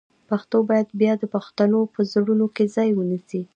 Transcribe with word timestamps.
پښتو 0.29 0.57
باید 0.69 0.87
بیا 0.99 1.13
د 1.19 1.23
پښتنو 1.35 1.79
په 1.93 1.99
زړونو 2.11 2.45
کې 2.55 2.65
ځای 2.75 2.89
ونیسي. 2.93 3.41